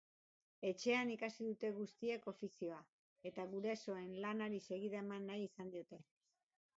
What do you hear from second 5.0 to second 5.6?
eman nahi